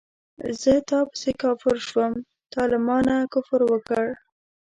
زه 0.61 0.73
تا 0.89 0.99
پسې 1.09 1.31
کافر 1.43 1.75
شوم 1.87 2.13
تا 2.51 2.61
له 2.71 2.77
مانه 2.87 3.15
کفر 3.33 3.61
وکړ 3.71 4.05